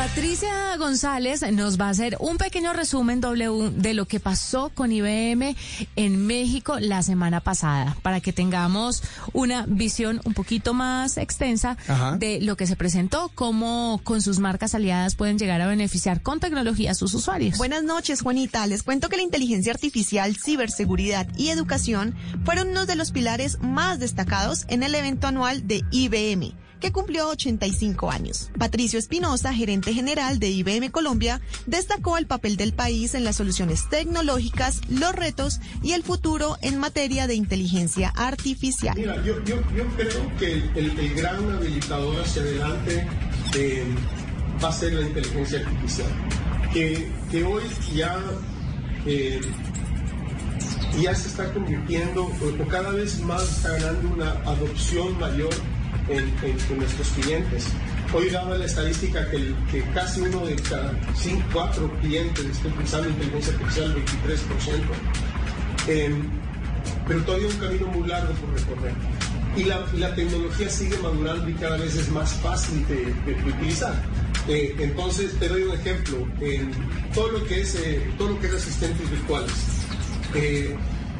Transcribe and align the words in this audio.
Patricia 0.00 0.78
González 0.78 1.42
nos 1.52 1.78
va 1.78 1.88
a 1.88 1.90
hacer 1.90 2.16
un 2.20 2.38
pequeño 2.38 2.72
resumen 2.72 3.20
W 3.20 3.68
de 3.76 3.92
lo 3.92 4.06
que 4.06 4.18
pasó 4.18 4.70
con 4.70 4.92
IBM 4.92 5.54
en 5.94 6.26
México 6.26 6.80
la 6.80 7.02
semana 7.02 7.40
pasada, 7.40 7.98
para 8.00 8.22
que 8.22 8.32
tengamos 8.32 9.02
una 9.34 9.66
visión 9.66 10.22
un 10.24 10.32
poquito 10.32 10.72
más 10.72 11.18
extensa 11.18 11.76
Ajá. 11.86 12.16
de 12.16 12.40
lo 12.40 12.56
que 12.56 12.66
se 12.66 12.76
presentó, 12.76 13.30
cómo 13.34 14.00
con 14.02 14.22
sus 14.22 14.38
marcas 14.38 14.74
aliadas 14.74 15.16
pueden 15.16 15.38
llegar 15.38 15.60
a 15.60 15.66
beneficiar 15.66 16.22
con 16.22 16.40
tecnología 16.40 16.92
a 16.92 16.94
sus 16.94 17.12
usuarios. 17.12 17.58
Buenas 17.58 17.82
noches, 17.82 18.22
Juanita. 18.22 18.66
Les 18.66 18.82
cuento 18.82 19.10
que 19.10 19.18
la 19.18 19.22
inteligencia 19.22 19.70
artificial, 19.70 20.34
ciberseguridad 20.34 21.28
y 21.36 21.50
educación 21.50 22.14
fueron 22.46 22.68
unos 22.68 22.86
de 22.86 22.96
los 22.96 23.12
pilares 23.12 23.60
más 23.60 23.98
destacados 24.00 24.64
en 24.68 24.82
el 24.82 24.94
evento 24.94 25.26
anual 25.26 25.68
de 25.68 25.84
IBM 25.90 26.54
que 26.80 26.92
cumplió 26.92 27.28
85 27.28 28.10
años. 28.10 28.50
Patricio 28.58 28.98
Espinosa, 28.98 29.52
gerente 29.52 29.92
general 29.92 30.38
de 30.38 30.48
IBM 30.48 30.90
Colombia, 30.90 31.40
destacó 31.66 32.18
el 32.18 32.26
papel 32.26 32.56
del 32.56 32.72
país 32.72 33.14
en 33.14 33.24
las 33.24 33.36
soluciones 33.36 33.88
tecnológicas, 33.88 34.80
los 34.88 35.14
retos 35.14 35.60
y 35.82 35.92
el 35.92 36.02
futuro 36.02 36.56
en 36.62 36.78
materia 36.78 37.26
de 37.26 37.34
inteligencia 37.34 38.08
artificial. 38.16 38.96
Mira, 38.96 39.22
yo, 39.24 39.42
yo, 39.44 39.56
yo 39.76 39.86
creo 39.96 40.36
que 40.38 40.52
el, 40.74 41.14
gran 41.14 41.50
habilitador 41.50 42.20
hacia 42.20 42.42
adelante 42.42 43.06
eh, 43.56 43.84
va 44.62 44.68
a 44.68 44.72
ser 44.72 44.92
la 44.94 45.06
inteligencia 45.06 45.60
artificial, 45.60 46.08
que, 46.72 47.10
que 47.30 47.44
hoy 47.44 47.62
ya... 47.94 48.18
Eh, 49.06 49.40
ya 51.00 51.14
se 51.14 51.28
está 51.28 51.52
convirtiendo, 51.52 52.24
o 52.24 52.68
cada 52.68 52.90
vez 52.90 53.20
más 53.20 53.42
está 53.42 53.70
ganando 53.70 54.08
una 54.08 54.30
adopción 54.50 55.18
mayor 55.18 55.50
en, 56.08 56.18
en, 56.18 56.56
en, 56.70 56.78
nuestros 56.78 57.08
clientes. 57.10 57.68
Hoy 58.12 58.28
daba 58.30 58.56
la 58.56 58.64
estadística 58.64 59.28
que, 59.30 59.54
que, 59.70 59.82
casi 59.94 60.20
uno 60.20 60.44
de 60.46 60.56
cada 60.56 60.92
cinco, 61.14 61.44
cuatro 61.52 61.92
clientes 62.00 62.44
está 62.44 62.68
utilizando 62.68 63.08
inteligencia 63.08 63.52
artificial, 63.54 63.94
23%. 63.94 64.00
Eh, 65.88 66.14
pero 67.06 67.22
todavía 67.22 67.48
un 67.48 67.56
camino 67.56 67.86
muy 67.88 68.08
largo 68.08 68.32
por 68.34 68.54
recorrer. 68.54 68.94
Y 69.56 69.64
la, 69.64 69.84
la, 69.94 70.14
tecnología 70.14 70.68
sigue 70.68 70.96
madurando 70.98 71.48
y 71.48 71.54
cada 71.54 71.76
vez 71.76 71.94
es 71.96 72.08
más 72.10 72.32
fácil 72.34 72.86
de, 72.86 73.14
de, 73.24 73.50
utilizar. 73.50 73.94
Eh, 74.48 74.74
entonces, 74.78 75.36
te 75.38 75.48
doy 75.48 75.62
un 75.64 75.74
ejemplo. 75.74 76.26
Eh, 76.40 76.68
todo, 77.14 77.30
lo 77.32 77.44
que 77.44 77.60
es, 77.60 77.76
todo 78.16 78.30
lo 78.30 78.40
que 78.40 78.46
es 78.46 78.54
asistentes 78.54 79.10
virtuales. 79.10 79.52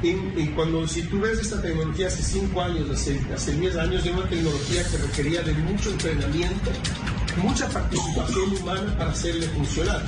Y, 0.03 0.09
y, 0.09 0.53
cuando 0.57 0.89
si 0.89 1.03
tú 1.03 1.21
ves 1.21 1.39
esta 1.41 1.61
tecnología 1.61 2.07
hace 2.07 2.23
5 2.23 2.61
años, 2.63 2.89
hace, 2.91 3.21
hace 3.35 3.53
10 3.53 3.77
años, 3.77 4.07
era 4.07 4.17
una 4.17 4.29
tecnología 4.29 4.83
que 4.91 4.97
requería 4.97 5.43
de 5.43 5.53
mucho 5.53 5.91
entrenamiento, 5.91 6.71
mucha 7.37 7.69
participación 7.69 8.57
humana 8.57 8.97
para 8.97 9.11
hacerle 9.11 9.47
funcionar. 9.49 10.03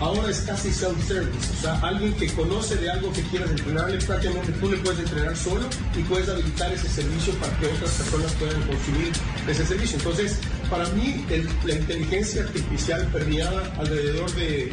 Ahora 0.00 0.30
es 0.30 0.40
casi 0.40 0.72
self-service, 0.72 1.52
o 1.58 1.60
sea, 1.60 1.78
alguien 1.80 2.12
que 2.14 2.26
conoce 2.32 2.76
de 2.76 2.90
algo 2.90 3.12
que 3.12 3.22
quieras 3.22 3.50
entrenarle, 3.50 3.98
prácticamente 3.98 4.52
tú 4.52 4.70
le 4.70 4.78
puedes 4.78 4.98
entrenar 4.98 5.36
solo 5.36 5.66
y 5.96 6.02
puedes 6.02 6.28
habilitar 6.28 6.72
ese 6.72 6.88
servicio 6.88 7.32
para 7.34 7.56
que 7.58 7.66
otras 7.66 7.90
personas 7.92 8.32
puedan 8.32 8.60
consumir 8.62 9.12
ese 9.46 9.64
servicio. 9.64 9.98
Entonces, 9.98 10.40
para 10.68 10.88
mí, 10.90 11.24
el, 11.30 11.48
la 11.64 11.74
inteligencia 11.74 12.42
artificial 12.42 13.06
permeada 13.12 13.72
alrededor 13.78 14.30
de 14.32 14.72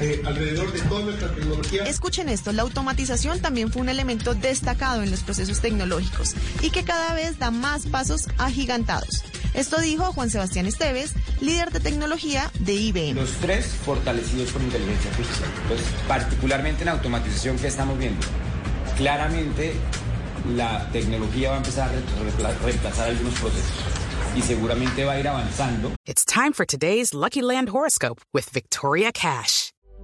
eh, 0.00 0.22
alrededor 0.24 0.72
de 0.72 0.80
toda 0.82 1.04
nuestra 1.04 1.34
tecnología. 1.34 1.84
Escuchen 1.84 2.28
esto, 2.28 2.52
la 2.52 2.62
automatización 2.62 3.40
también 3.40 3.72
fue 3.72 3.82
un 3.82 3.88
elemento 3.88 4.34
destacado 4.34 5.02
en 5.02 5.10
los 5.10 5.22
procesos 5.22 5.60
tecnológicos 5.60 6.34
y 6.60 6.70
que 6.70 6.84
cada 6.84 7.14
vez 7.14 7.38
da 7.38 7.50
más 7.50 7.86
pasos 7.86 8.28
agigantados. 8.38 9.24
Esto 9.54 9.78
dijo 9.80 10.12
Juan 10.12 10.30
Sebastián 10.30 10.66
Esteves, 10.66 11.12
líder 11.40 11.70
de 11.70 11.80
tecnología 11.80 12.50
de 12.60 12.72
IBM. 12.72 13.14
Los 13.14 13.32
tres 13.32 13.66
fortalecidos 13.66 14.50
por 14.50 14.62
inteligencia 14.62 15.10
artificial. 15.10 15.50
Entonces, 15.62 15.86
particularmente 16.08 16.82
en 16.82 16.88
automatización 16.88 17.58
que 17.58 17.66
estamos 17.66 17.98
viendo, 17.98 18.26
claramente 18.96 19.74
la 20.56 20.88
tecnología 20.90 21.50
va 21.50 21.56
a 21.56 21.58
empezar 21.58 21.90
a 21.90 22.64
reemplazar 22.64 23.10
algunos 23.10 23.34
procesos 23.34 23.72
y 24.34 24.42
seguramente 24.42 25.04
va 25.04 25.12
a 25.12 25.20
ir 25.20 25.28
avanzando. 25.28 25.92
It's 26.06 26.24
time 26.24 26.52
for 26.52 26.64
today's 26.64 27.12
Lucky 27.12 27.42
Land 27.42 27.68
horoscope 27.68 28.20
with 28.32 28.48
Victoria 28.50 29.12
Cash. 29.12 29.72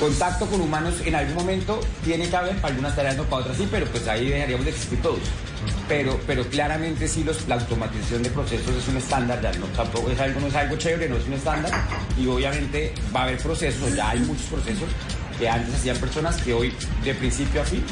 Contacto 0.00 0.46
con 0.46 0.62
humanos 0.62 0.94
en 1.04 1.14
algún 1.14 1.34
momento 1.34 1.78
tiene 2.02 2.26
que 2.28 2.34
haber, 2.34 2.56
para 2.56 2.68
algunas 2.68 2.96
tareas 2.96 3.18
no, 3.18 3.24
para 3.24 3.42
otras 3.42 3.58
sí, 3.58 3.68
pero 3.70 3.84
pues 3.86 4.08
ahí 4.08 4.30
dejaríamos 4.30 4.64
de 4.64 4.70
existir 4.70 5.02
todos. 5.02 5.20
Pero, 5.88 6.18
pero 6.26 6.48
claramente 6.48 7.06
sí 7.06 7.22
la 7.46 7.56
automatización 7.56 8.22
de 8.22 8.30
procesos 8.30 8.74
es 8.74 8.88
un 8.88 8.96
estándar, 8.96 9.42
ya 9.42 9.52
no, 9.52 9.66
tampoco 9.66 10.10
es 10.10 10.18
algo, 10.18 10.40
no 10.40 10.46
es 10.46 10.54
algo 10.54 10.76
chévere, 10.76 11.06
no 11.06 11.16
es 11.16 11.26
un 11.26 11.34
estándar. 11.34 11.70
Y 12.18 12.26
obviamente 12.26 12.94
va 13.14 13.20
a 13.20 13.22
haber 13.24 13.38
procesos, 13.38 13.94
ya 13.94 14.08
hay 14.10 14.20
muchos 14.20 14.46
procesos 14.46 14.88
que 15.38 15.48
antes 15.48 15.74
hacían 15.74 15.98
personas 15.98 16.40
que 16.40 16.54
hoy 16.54 16.72
de 17.04 17.14
principio 17.14 17.60
a 17.60 17.64
fin 17.64 17.84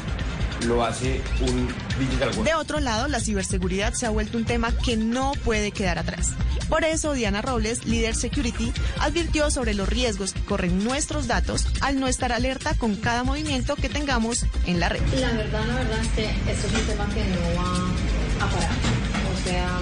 lo 0.67 0.83
hace 0.83 1.21
un 1.41 1.67
digital 1.99 2.29
world. 2.29 2.43
De 2.43 2.55
otro 2.55 2.79
lado, 2.79 3.07
la 3.07 3.19
ciberseguridad 3.19 3.93
se 3.93 4.05
ha 4.05 4.09
vuelto 4.09 4.37
un 4.37 4.45
tema 4.45 4.71
que 4.71 4.97
no 4.97 5.33
puede 5.45 5.71
quedar 5.71 5.99
atrás. 5.99 6.33
Por 6.69 6.83
eso, 6.83 7.13
Diana 7.13 7.41
Robles, 7.41 7.85
líder 7.85 8.15
security, 8.15 8.71
advirtió 8.99 9.49
sobre 9.49 9.73
los 9.73 9.89
riesgos 9.89 10.33
que 10.33 10.41
corren 10.41 10.83
nuestros 10.83 11.27
datos 11.27 11.65
al 11.81 11.99
no 11.99 12.07
estar 12.07 12.31
alerta 12.31 12.75
con 12.75 12.95
cada 12.95 13.23
movimiento 13.23 13.75
que 13.75 13.89
tengamos 13.89 14.45
en 14.67 14.79
la 14.79 14.89
red. 14.89 15.01
La 15.19 15.31
verdad, 15.31 15.65
la 15.67 15.75
verdad 15.75 15.99
es 15.99 16.07
que 16.09 16.25
esto 16.51 16.67
es 16.67 16.73
un 16.73 16.85
tema 16.87 17.09
que 17.13 17.25
no 17.25 17.61
va 17.61 18.45
a 18.45 18.49
parar. 18.49 18.69
O 18.69 19.43
sea, 19.43 19.79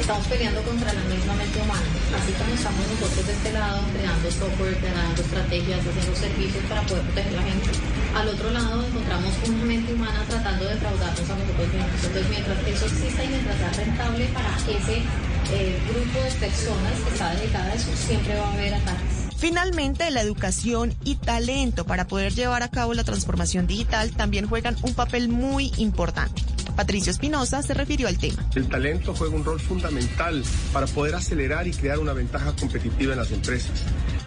estamos 0.00 0.26
peleando 0.28 0.62
contra 0.62 0.92
la 0.92 1.02
misma 1.02 1.34
mente 1.34 1.60
humana. 1.60 1.86
Así 2.16 2.32
como 2.32 2.54
estamos 2.54 2.80
nosotros 2.88 3.26
de 3.26 3.32
este 3.32 3.52
lado 3.52 3.80
creando 3.92 4.30
software, 4.30 4.76
creando 4.78 5.22
estrategias, 5.22 5.80
haciendo 5.80 6.16
servicios 6.16 6.64
para 6.68 6.82
poder 6.82 7.02
proteger 7.04 7.32
a 7.32 7.36
la 7.36 7.42
gente. 7.42 7.70
Al 8.16 8.28
otro 8.28 8.50
lado 8.50 8.84
encontramos 9.10 9.48
una 9.48 9.64
mente 9.64 9.94
humana 9.94 10.24
tratando 10.28 10.64
de 10.64 10.76
fraudarnos 10.76 11.30
a 11.30 11.34
nosotros 11.34 11.68
mismos. 11.68 12.04
Entonces, 12.04 12.30
mientras 12.30 12.66
eso 12.66 12.86
exista 12.86 13.24
y 13.24 13.28
mientras 13.28 13.58
sea 13.58 13.84
rentable 13.84 14.26
para 14.26 14.56
ese 14.56 15.02
eh, 15.52 15.78
grupo 15.88 16.22
de 16.22 16.30
personas 16.32 16.92
que 17.04 17.12
está 17.12 17.34
dedicada 17.34 17.64
a 17.66 17.74
eso, 17.74 17.90
siempre 17.96 18.36
va 18.36 18.48
a 18.48 18.52
haber 18.52 18.74
ataques. 18.74 19.20
Finalmente, 19.36 20.10
la 20.10 20.20
educación 20.20 20.94
y 21.02 21.16
talento 21.16 21.86
para 21.86 22.06
poder 22.06 22.34
llevar 22.34 22.62
a 22.62 22.68
cabo 22.68 22.94
la 22.94 23.04
transformación 23.04 23.66
digital 23.66 24.10
también 24.12 24.46
juegan 24.46 24.76
un 24.82 24.94
papel 24.94 25.28
muy 25.28 25.72
importante. 25.78 26.42
Patricio 26.74 27.10
Espinosa 27.10 27.62
se 27.62 27.74
refirió 27.74 28.08
al 28.08 28.18
tema. 28.18 28.44
El 28.54 28.68
talento 28.68 29.14
juega 29.14 29.34
un 29.34 29.44
rol 29.44 29.60
fundamental 29.60 30.42
para 30.72 30.86
poder 30.86 31.14
acelerar 31.14 31.66
y 31.66 31.72
crear 31.72 31.98
una 31.98 32.12
ventaja 32.12 32.54
competitiva 32.56 33.12
en 33.12 33.18
las 33.18 33.30
empresas. 33.30 33.82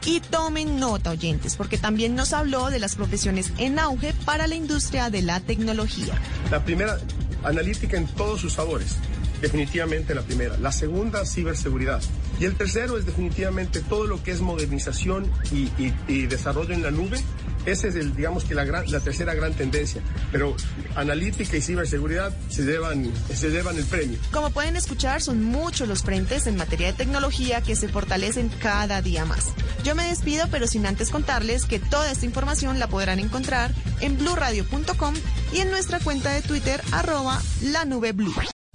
Y 0.06 0.20
tomen 0.20 0.80
nota, 0.80 1.12
oyentes, 1.12 1.56
porque 1.56 1.78
también 1.78 2.16
nos 2.16 2.34
habló 2.34 2.70
de 2.70 2.80
las 2.80 2.96
profesiones 2.96 3.52
en 3.58 3.80
auge 3.80 4.14
para 4.26 4.48
la 4.48 4.56
industria 4.56 5.10
de 5.10 5.22
la 5.22 5.40
tecnología. 5.40 6.14
La 6.52 6.64
primera, 6.64 7.00
analítica 7.44 7.98
en 7.98 8.08
todos 8.08 8.42
sus 8.42 8.54
sabores. 8.54 8.98
Definitivamente 9.44 10.16
la 10.16 10.22
primera. 10.22 10.56
La 10.58 10.72
segunda, 10.72 11.26
ciberseguridad. 11.26 12.02
Y 12.40 12.46
el 12.46 12.56
tercero 12.56 12.98
es 12.98 13.06
definitivamente 13.06 13.82
todo 13.82 14.08
lo 14.08 14.24
que 14.24 14.32
es 14.32 14.40
modernización 14.40 15.30
y, 15.52 16.28
desarrollo 16.28 16.74
en 16.74 16.82
la 16.82 16.92
nube 16.92 17.22
Esa 17.66 17.90
es, 17.90 17.96
el, 17.96 18.16
digamos, 18.16 18.46
que 18.46 18.56
la, 18.56 18.64
gran, 18.64 18.90
la 18.90 19.02
tercera 19.02 19.34
gran 19.34 19.54
tendencia. 19.54 20.02
Pero 20.32 20.56
analítica 20.96 21.58
y 21.58 21.62
ciberseguridad 21.62 22.34
se 22.48 22.64
llevan, 22.64 23.12
se 23.36 23.50
llevan 23.50 23.76
el 23.76 23.84
premio. 23.84 24.18
Como 24.32 24.50
pueden 24.52 24.78
escuchar, 24.78 25.22
son 25.22 25.44
muchos 25.44 25.90
los 25.90 26.04
frentes 26.04 26.48
en 26.48 26.56
materia 26.56 26.88
de 26.88 26.94
tecnología 26.94 27.60
que 27.60 27.76
se 27.76 27.90
fortalecen 27.90 28.48
cada 28.48 29.02
día 29.02 29.26
más. 29.26 29.52
Yo 29.84 29.94
me 29.94 30.08
despido, 30.08 30.48
pero 30.52 30.68
sin 30.68 30.86
antes 30.86 31.10
contarles 31.10 31.66
que 31.66 31.80
toda 31.80 32.10
esta 32.10 32.26
información 32.26 32.80
la 32.80 32.88
podrán 32.88 33.20
encontrar 33.20 33.74
en 34.00 34.18
blurradio.com 34.18 35.16
y 35.52 35.60
en 35.60 35.70
nuestra 35.70 36.00
cuenta 36.00 36.32
de 36.32 36.42
Twitter, 36.44 36.82
arroba 36.94 37.42
la 37.62 37.84
nube 37.84 38.14
blue. 38.14 38.34